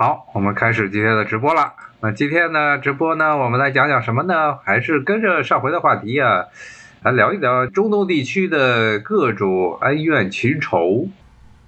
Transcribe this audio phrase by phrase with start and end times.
[0.00, 1.72] 好，我们开始今天的直播了。
[2.00, 4.56] 那今天呢，直播呢，我们来讲讲什么呢？
[4.58, 6.44] 还是跟着上回的话题啊，
[7.02, 11.08] 来聊一聊中东地区的各种恩怨情仇。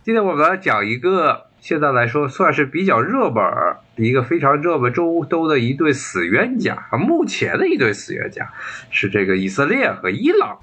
[0.04, 6.86] 今天我们来讲一个，现在来说算是比较热门儿，一个非常热门中东的一对死冤家。
[6.92, 8.52] 目前的一对死冤家
[8.90, 10.58] 是这个以色列和伊朗。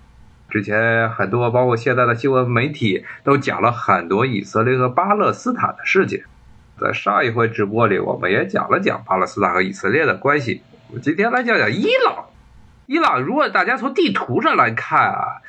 [0.50, 6.24] 之前很多包括现在的新闻媒体都讲了很多以色列和巴勒斯坦的事情。
[6.80, 10.62] 在上一回直播里，我们也讲了讲巴勒斯坦和以色列的关系。
[10.90, 12.26] 我们今天来讲讲伊朗。
[12.86, 15.42] 伊朗，如果大家从地图上来看啊，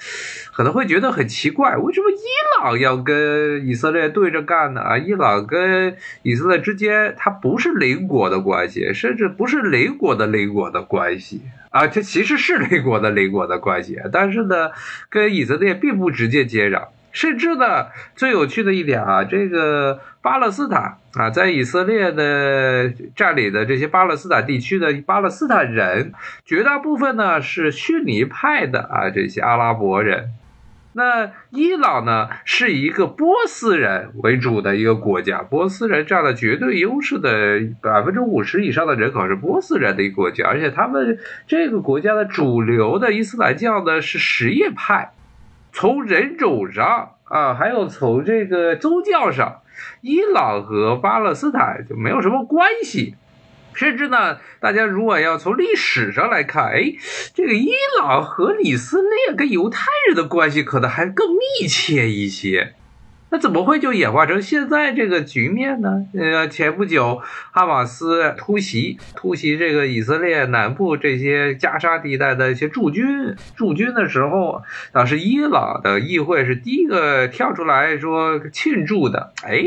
[0.52, 2.24] 可能会觉得很奇怪，为什么伊
[2.58, 4.80] 朗要跟以色列对着干呢？
[4.80, 14.72] 啊，伊朗跟以色列之间，它不是邻国的关系，甚至不是邻国的邻国的关系啊，它其实是邻国的邻国的关系，但是呢，
[15.08, 16.88] 跟以色列并不直接接壤。
[17.18, 26.12] 甚至呢，最有趣的一点啊，这个巴勒斯坦啊，在以色列的占领的这些巴勒斯坦地区的巴勒斯坦人，
[26.44, 30.28] 绝大部分呢是逊尼派的啊，这些阿拉伯人。
[30.92, 45.10] 那伊朗呢，是一个波斯人为主的一个国家，波斯人占了绝对优势的百分之五十以上的人口是波斯人的一个国家，而且他们这个国家的主流的伊斯兰教呢是什叶派。
[45.72, 49.62] 从人种上啊，还有从这个宗教上，
[50.00, 53.14] 伊朗和巴勒斯坦就没有什么关系。
[53.74, 56.94] 甚至呢，大家如果要从历史上来看，哎，
[57.32, 62.74] 这个伊朗和以色列跟犹太人的关系可能还更密切一些。
[63.30, 66.06] 那怎么会就演化成现在这个局面呢？
[66.14, 67.20] 呃，前不久
[67.52, 74.62] 哈马斯突袭突袭这个以色列南部这些加沙地带的一些驻军驻军的时候，
[74.92, 79.32] 当时伊朗的议会是第一个跳出来说庆祝的。
[79.42, 79.62] 哎，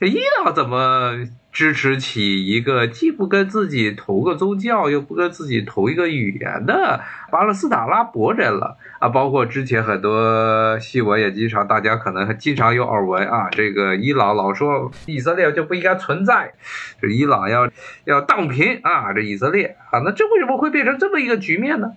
[0.00, 1.26] 伊朗怎么？
[1.52, 6.98] 支持起一个既不跟自己同个宗教，又不跟自己同一个语言的
[7.30, 9.10] 巴勒斯坦阿拉伯人了啊！
[9.10, 13.50] 包括之前很多新闻也经常，大家可能经常有耳闻啊。
[13.50, 16.54] 这个伊朗老说以色列就不应该存在，
[17.02, 17.70] 这伊朗要
[18.04, 19.12] 要荡平啊！
[19.12, 21.92] 这以色列啊，那这为什么会变成这么一个局面呢？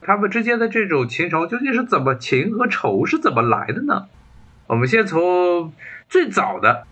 [0.00, 4.06] 他们之间的这种情仇究竟是怎么情和仇是怎么来的呢？
[4.66, 5.72] 我们先从
[6.08, 6.88] 最早的。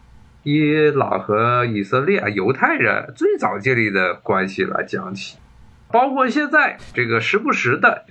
[0.48, 5.38] 伊朗和以色列犹太人最早建立的关系来讲起，
[5.90, 8.04] 包括现在这个时不时的，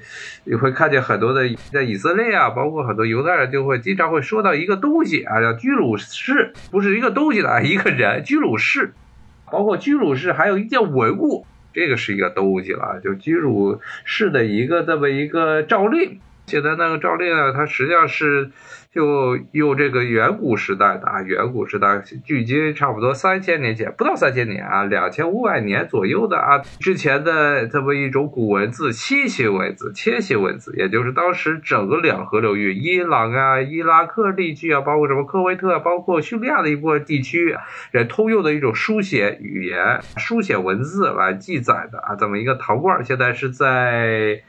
[0.44, 8.92] 你会看见很多的在以色列啊，包括很多犹太人就会经常会说到一个东西啊，叫居鲁士，不是一个东西的一个人，居鲁士，
[9.50, 16.20] 包括居鲁士还有一件文物，这个是一个东西了，就居鲁士的一个这么一个诏令。
[16.48, 18.52] 现在那个诏令啊，它实际上是
[18.92, 37.58] 就用这个远古时代的啊，远古时代距今差不多三千年前，不到三千年啊，两千五百年左右的啊，之前的这么一种古文字，楔形文字，楔形文字，也就是当时整个两河流域，伊朗啊、伊拉克地区啊，包括什么科威特，包括叙利亚的一部分地区，
[37.92, 44.44] 人通用的一种书写语言、书写文字来记载的啊，这么一个陶罐，现在是在。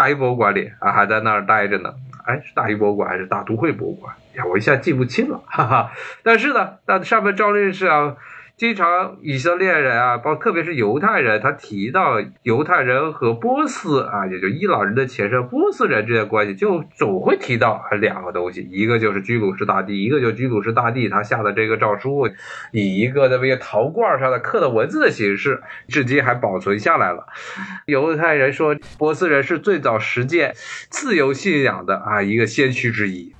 [0.00, 1.92] 大英博物馆里啊，还在那儿待着呢。
[2.24, 4.14] 哎，是大英博物馆还是大都会博物馆？
[4.34, 5.92] 呀，我一下记不清了，哈哈。
[6.22, 8.16] 但是呢，那上面照例是啊。
[8.60, 22.28] 经常以色列人啊，包特别是犹太人，他提到犹太人和波斯啊，也就伊朗人的前身波斯人之间关系，就总会提到两个东西，一个就是居鲁士大帝，一个就是居鲁士大帝他下的这个诏书，
[22.70, 27.28] 以一个这么一个陶罐上的刻的文字的形式，至今还保存下来了。
[27.86, 30.52] 犹太人说，波斯人是最早实践
[30.90, 33.34] 自由信仰的啊一个先驱之一，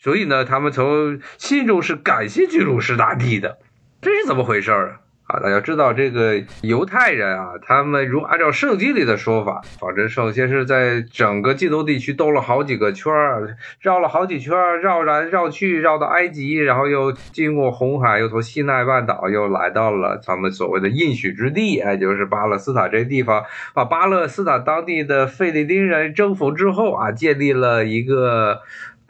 [0.00, 3.58] 所以呢，他们从心中是感谢居鲁士大帝的。
[4.02, 4.98] 这是怎么回事儿
[5.28, 5.38] 啊？
[5.38, 28.62] 大家知道这个犹太人啊，他们如按照圣经里的说法，反正首先是在整个近东地区兜了好几个圈儿，绕了好几圈儿，绕来绕去，绕到埃及，然后又经过红海，又从西奈半岛又来到了咱们所谓的应许之地，哎，就是巴勒斯坦这地方，把巴勒斯坦当地的费利丁人征服之后啊，建立了一个。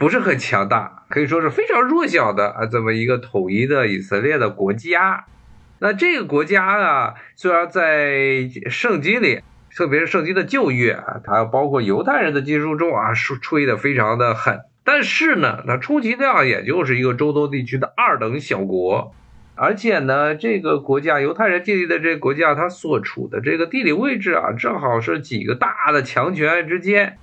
[0.03, 5.27] 不是很强大，可以说是非常弱小的啊，这么一个统一的以色列的国家。
[5.79, 14.63] 那这个国家啊，虽然在圣经里，特别是圣经的旧约啊，它包括犹太人的经书中啊，吹吹的非常的狠。
[14.83, 19.15] 但是呢，它充其量也就是一个中东地区的二等小国。
[19.55, 27.19] 而且呢，这个国家犹太人建立的这个国家，它所处的这个地理位置啊，正好是几个大的强权之间。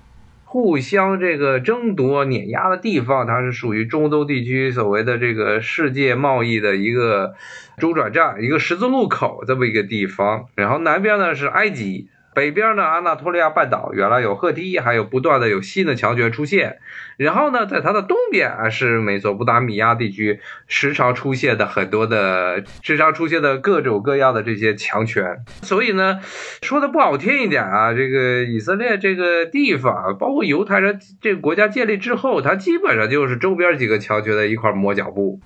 [0.52, 7.36] 互相这个争夺碾压的地方，它是属于中东地区所谓的这个世界贸易的一个
[7.78, 10.46] 中转站，一个十字路口这么一个地方。
[10.56, 12.08] 然后南边呢是埃及。
[12.40, 16.78] 北边呢，安纳托利亚半岛原来有赫梯，还有不断的有新的强权出现。
[17.18, 25.44] 然后呢，在它的东边啊，是美索不达米亚地区时常出现的很多的时常出现的各种各样的这些强权。
[25.60, 26.20] 所以呢，
[26.62, 35.40] 说的不好听一点啊，这个以色列这个地方，包括犹太人这个国家建立之后，它基本上就是周边几个强权的一块磨脚布，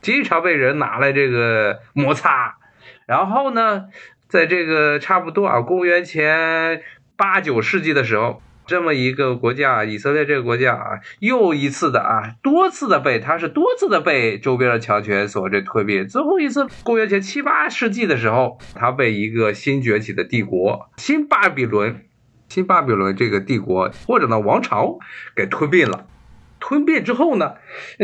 [0.00, 2.54] 经常被人拿来这个摩擦。
[3.04, 3.84] 然后呢？
[4.28, 6.82] 在这个差不多啊，公元前
[7.16, 16.06] 八九世纪的时候，这么一个国家，以色列这个国家啊，又一次的啊，多次的被它是多次的被周边的强权所这吞并。
[16.06, 22.04] 最后一次，公元前七八世纪的时候，它被一个新崛起的帝国新巴比伦，
[22.50, 24.98] 新巴比伦这个帝国或者呢王朝
[25.34, 26.07] 给吞并了。
[26.60, 27.54] 吞并之后呢，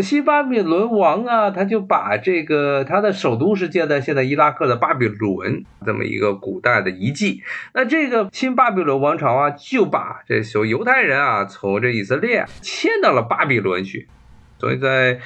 [0.02, 7.42] 新巴比伦王啊，他就把这个他的首都是建在现在伊拉克的巴比伦这么一个古代的遗迹。
[7.72, 14.08] 那这个新巴比伦王朝啊，就把这所犹太人啊从这以色列迁到了巴比伦去。
[14.60, 15.18] 所以在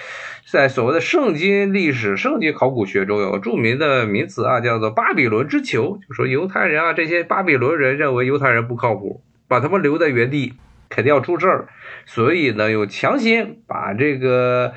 [0.51, 10.55] 在所谓的圣经历史、圣经考古学中有著名的名词啊，叫做巴比伦之囚，就说犹太人啊，这些巴比伦人认为犹太人不靠谱，把他们留在原地。
[10.89, 11.69] 肯定要出事儿，
[12.07, 14.73] 所以呢，又强行把这个，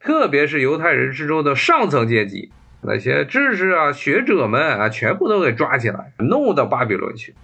[0.00, 2.50] 特别是犹太人之中的上层阶级，
[2.82, 7.34] 那些知识啊、学者们啊，全部都给抓起来，弄到巴比伦去。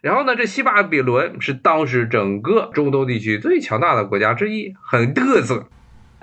[0.00, 5.66] 然后呢，这西巴比伦是当时整个中东地区最强大的国家之一，很嘚瑟。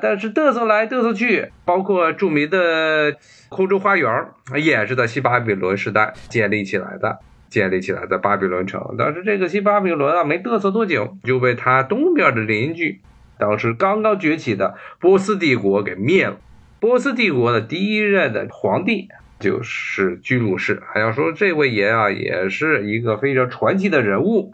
[0.02, 3.16] 但是嘚瑟来嘚瑟去，包括著名的
[3.48, 4.26] 空中花园，
[4.62, 7.20] 也是在西巴比伦时代建立起来的。
[7.56, 13.00] 建立起来的巴比伦城，但是这个新巴比伦啊，没嘚瑟多久，就被他东边的邻居，
[13.40, 16.36] 当时刚刚崛起的波斯帝国给灭了。
[16.82, 19.08] 波斯帝国的第一任的皇帝
[19.40, 20.82] 就是居鲁士。
[20.94, 24.52] 还要说这位爷啊，也是一个非常传奇的人物。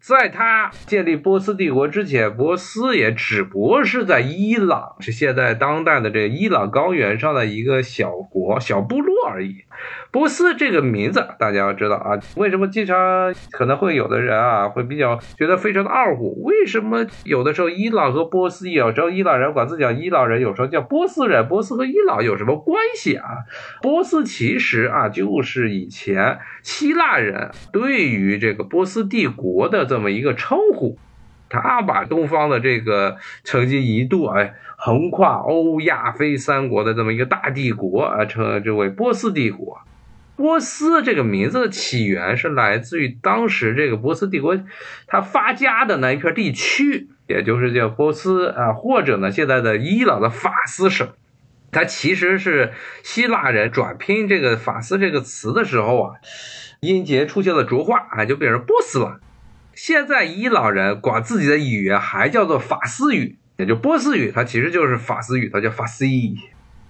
[0.00, 9.64] 在他建立波斯帝国之前，波斯也只不过是在伊朗，是现在当代的这伊朗高原上的一个小国、小部落而已。
[10.10, 16.42] 波斯这个名字，大家要知道啊，为什么经常可能会有的人啊，会比较觉得非常的二乎？
[16.44, 21.48] 为什么有的时候伊朗和波斯，有时候伊朗人管自己叫伊朗人，有时候叫波斯人？
[21.48, 23.24] 波斯和伊朗有什么关系啊？
[23.82, 30.98] 波斯其实啊，就是以前希腊人对于这个波斯帝国的这么一个称呼，
[31.48, 39.78] 他把东方的这个曾经一度哎横跨欧亚非三国的这么一个大帝国啊，称之为波斯帝国。
[40.36, 44.58] 波斯这个名字的起源是来自于当时这个波斯帝国，
[45.06, 51.08] 它发家的那一片地区，也就是叫波斯啊，或者呢现在的伊朗的法斯省，
[51.74, 52.72] 它其实是
[53.02, 56.14] 希腊人转拼这个法斯这个词的时候啊，
[56.80, 59.20] 音节出现了浊化啊，就变成波斯了。
[59.74, 66.38] 现在伊朗人管自己的语言还叫做法斯语，也就波斯语，它其实就是法斯语，它叫法斯语。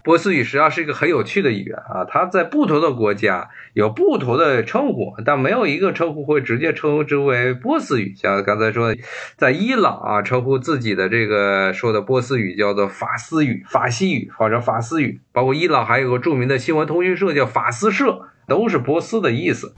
[0.04, 8.14] 波斯语实际上是一个很有趣的语言啊，它在不同的国家有不同的称呼，但没有一个称呼会直接称之为波斯语。
[8.14, 8.94] 像刚才说，
[9.38, 15.20] 在伊朗啊，称呼自己的这个说的波斯语叫做法斯语、法西语或者法斯语。
[15.32, 19.74] 包括伊朗还有个著名的新闻通讯社叫法斯社，都是波斯的意思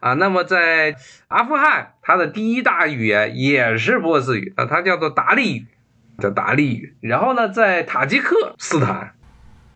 [0.00, 0.14] 啊。
[0.14, 0.96] 那么在
[1.28, 5.66] 阿富汗，它的第一大语言也是波斯语，啊，它叫做达利语，
[6.18, 6.96] 叫达利语。
[7.02, 9.12] 然后呢，在塔吉克斯坦。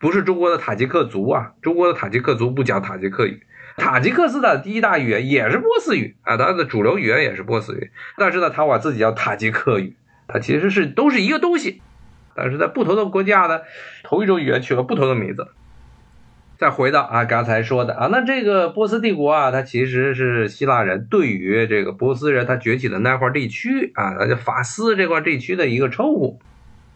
[0.01, 3.43] 不是中国的塔吉克族啊，中国的塔吉克族不讲塔吉克语，
[3.77, 9.93] 塔吉克斯坦第一大语言也是波斯语啊，它的主流语言也是波斯语，但是呢，他管自己叫塔吉克语，
[10.27, 11.81] 它其实是都是一个东西，
[12.35, 13.61] 但是在不同的国家呢，
[14.03, 15.47] 同一种语言取了不同的名字。
[16.57, 26.39] 再回到啊刚才说的啊，那这个波斯帝国啊，它其实是希腊人对于这个波斯人他崛起的那块地区啊，它叫法斯这块地区的一个称呼。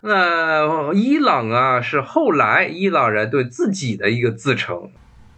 [0.08, 4.92] 那伊朗啊，是后来伊朗人对自己的一个自称，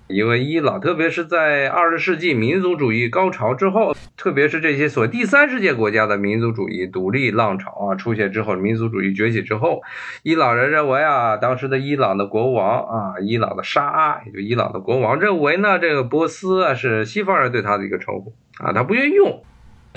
[0.08, 9.82] 因为伊朗，特别是在二十世纪民族主义高潮之后，特别是这些所谓第三世界国家的民族主义独立浪潮啊出现之后，民族主义崛起之后，
[10.24, 19.42] 伊朗人认为啊，当时的伊朗的国王啊，伊朗的沙，也就伊朗的国王认为呢，这个波斯啊是西方人对他的一个称呼啊，他不愿意用。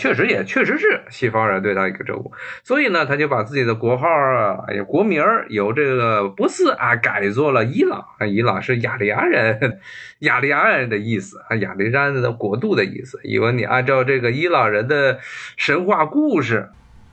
[0.01, 2.33] 确实也确实是西方人对他一个称呼，
[2.65, 9.79] 所以呢，他就把自己的国号啊，哎呀，国名由这个波斯啊改做了伊朗啊，伊朗是雅利安人，
[10.21, 13.21] 雅利安人的意思啊，雅利安的国度的意思。
[13.25, 15.19] 因为你按照这个伊朗人的
[15.59, 16.71] 神话故事，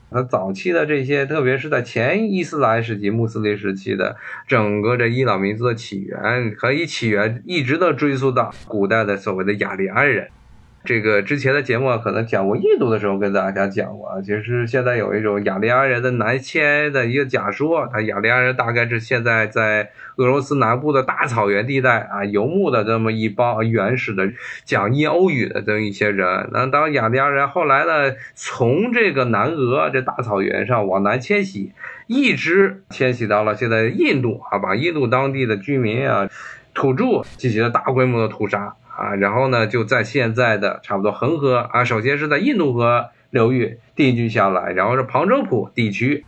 [0.09, 4.15] 那早期的这些，特别是在前伊斯兰时期、穆斯林时期的
[4.47, 10.29] 整个这伊朗民族的起源，可以起源一直都追溯到古代的所谓的雅利安人。
[10.87, 24.31] 这个之前的节目啊可能讲过印度的时候跟大家讲过啊，其实现在有一种雅利安人的南迁的一个假说，他雅利安人大概是现在在俄罗斯南部的大草原地带啊游牧的这么一帮原始的
[24.63, 26.47] 讲印欧语的这么一些人。
[26.53, 31.73] 那当雅利安人后来呢，从这个南俄这大草原上往南迁徙，
[32.07, 36.29] 一直迁徙到了现在印度啊，把印度当地的居民啊
[36.73, 38.77] 土著进行了大规模的屠杀。
[38.97, 46.25] 啊，然后呢，就在现在的差不多恒河啊，首先是在印度河流域定居下来，然后是旁遮普地区，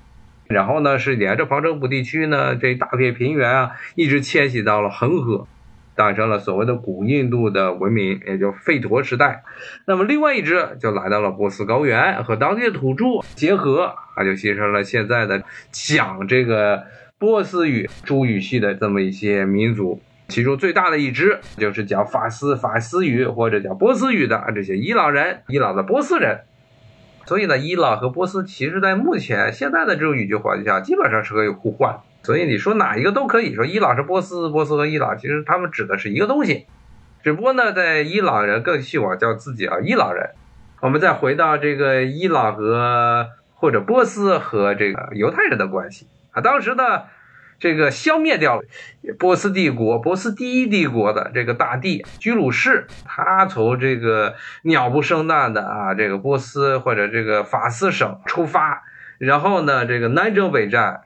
[0.48, 5.48] 然后呢是沿着旁遮普地区呢这一大片平原啊，一直迁徙到了恒河，
[5.96, 9.44] 诞生了所谓的古印度的文明，也就吠陀时代。
[9.88, 16.84] 那么另外一支就来到了波斯高原，和当地的土著结合，啊，就形成了现在的讲这个
[17.18, 20.00] 波斯语诸语系的这么一些民族。
[20.30, 26.42] 其中最大的一支就是讲法斯法斯语或者讲波斯语的这些伊朗人，伊朗的波斯人。
[27.26, 32.00] 所以呢，伊朗和波斯其实在目前现在的这种语境环境下，基本上是可以互换。
[32.24, 36.68] 所以你说哪一个都可以说，伊朗是波斯，波斯和伊朗其实他们指的是一个东西。
[37.24, 40.30] 只不过呢，在伊朗人更喜欢叫自己啊伊朗人。
[40.82, 46.84] 我们再回到这个伊朗和或者波斯和这个犹太人的关系啊，当时呢。
[47.60, 48.64] 这个消灭掉了
[49.18, 58.84] 波斯帝国，波斯第一帝国的这个大帝居鲁士，他从这个鸟不生蛋的啊，这个波斯或者这个法斯省出发，
[59.18, 61.02] 然后呢，这个南征北战，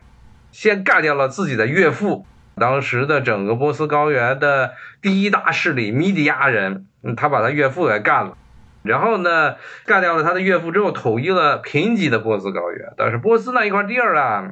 [0.52, 6.86] 先干掉了自己的岳父，当时的整个波斯高原的第一大势力米底亚人，
[7.18, 8.38] 他把他岳父给干了，
[8.84, 9.56] 然后呢，
[9.86, 14.52] 干掉了他的岳父之后，统一了贫瘠的波斯高原，但是波斯那一块地儿啊。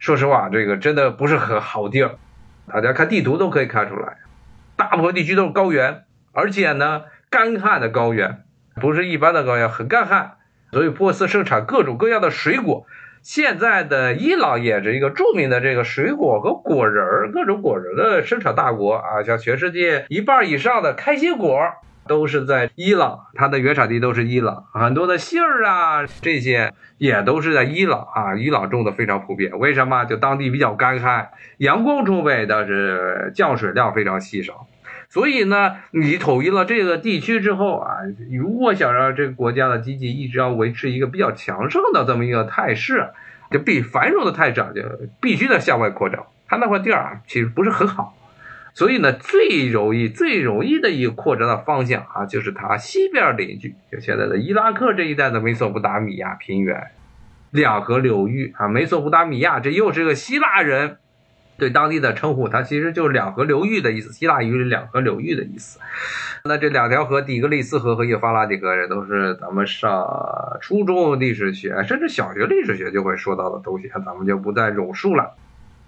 [0.00, 2.16] 说实话，这个真的不是很好地儿，
[2.66, 4.16] 大家看地图都可以看出来，
[4.74, 8.42] 大部分地区都是高原，而且呢，干旱的高原，
[8.80, 10.38] 不是一般的高原，很干旱，
[10.72, 12.86] 所以波斯盛产各种各样的水果。
[13.20, 21.60] 现在的伊朗也是一个著名的这个水果和果仁儿，各种果仁的生产大国啊，像全世界一半以上的开心果。
[22.06, 29.58] 都是在伊朗，它的原产地都是伊朗，很多的杏儿啊，这些也都是在伊朗啊，伊朗种的非常普遍。
[29.58, 30.04] 为什么？
[30.04, 34.66] 就当地比较干旱，阳光充沛，但是降水量非常稀少。
[35.08, 37.96] 所以呢，你统一了这个地区之后啊，
[38.30, 43.08] 如果想让这个国家的经济一直要维持一个比较强盛的这么一个态势，
[43.50, 44.82] 就比繁荣的态势啊，就
[45.20, 46.26] 必须得向外扩张。
[46.46, 48.14] 它那块地儿啊，其实不是很好。
[48.72, 56.88] 所以呢，最容易、最容易的一个扩张的方向啊，就是它西边邻居，就现在的伊拉克这一带的美索不达米亚平原，
[57.50, 58.68] 两河流域啊。
[58.68, 60.98] 美索不达米亚这又是个希腊人
[61.58, 64.12] 对当地的称呼，它其实就是两河流域的意思。
[64.12, 65.78] 希腊语是两河流域的意思。
[66.44, 70.06] 那这两条河，底格里斯河和幼发拉底河，这都是咱们上
[70.62, 75.34] 初中历史学，甚至小学历史学就会说到的东西，咱们就不再赘述了。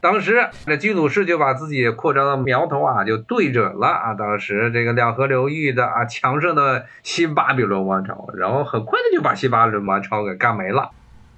[0.03, 10.91] 当时这居鲁士就把自己扩张的苗头啊，就对准了啊，当时这个两河流域的啊强盛的新巴比伦王朝，然后很快的就把新巴比伦王朝给干没了。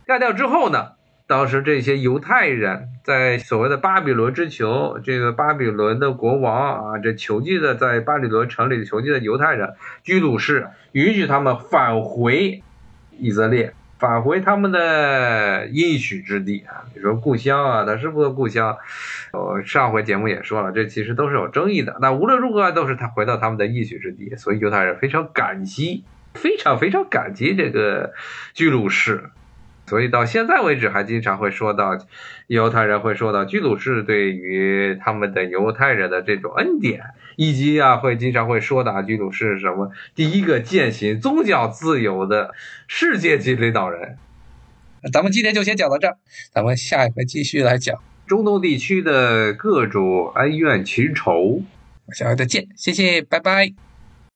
[0.06, 0.92] 干掉之后呢，
[1.26, 12.62] 当时这些犹太人在所谓的巴比伦之囚，这个巴比伦的国王啊，这囚禁的在巴比伦城里囚禁的犹太人居鲁士，允许他们返回
[13.18, 13.74] 以色列。
[14.04, 16.84] 返回他们的应许之地啊！
[16.94, 18.76] 你说故乡啊，他是不是故乡？
[19.32, 21.96] 我上回节目也说了，这其实都是有争议的。
[22.02, 28.12] 那无论如何，都是他回到他们的应许之地，所以犹太人非常感激，非常非常感激这个
[28.52, 29.30] 居鲁士。
[29.94, 31.96] 所以到现在为止，还经常会说到
[32.48, 37.00] 犹太人会说到居鲁士对于他们的犹太人的这种恩典，
[37.36, 42.52] 以及啊会经常会说到居鲁士是什么第一个践行宗教自由的
[42.88, 44.16] 世界级领导人。
[45.12, 46.16] 咱们今天就先讲到这儿，
[46.52, 47.96] 咱们下一回继续来讲
[48.26, 51.62] 中东地区的各种恩怨情仇。
[52.12, 53.93] 下回再见，谢谢，拜拜。